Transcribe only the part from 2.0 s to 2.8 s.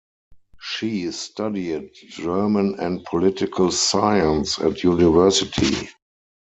German